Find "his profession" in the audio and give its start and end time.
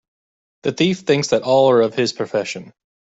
1.93-2.73